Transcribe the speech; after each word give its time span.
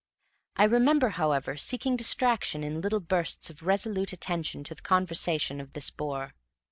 I 0.55 0.63
remember, 0.63 1.09
however, 1.09 1.55
seeking 1.57 1.95
distraction 1.95 2.63
in 2.63 2.81
little 2.81 2.99
bursts 3.01 3.51
of 3.51 3.61
resolute 3.67 4.11
attention 4.13 4.63
to 4.63 4.73
the 4.73 4.81
conversation 4.81 5.61
of 5.61 5.73
this 5.73 5.91
bore. 5.91 6.33